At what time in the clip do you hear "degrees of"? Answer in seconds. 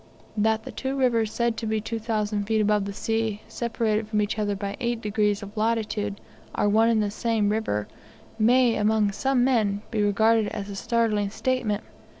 4.99-5.55